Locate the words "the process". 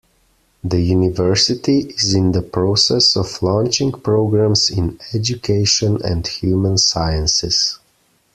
2.31-3.15